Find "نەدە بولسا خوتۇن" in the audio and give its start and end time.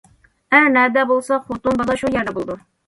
0.77-1.81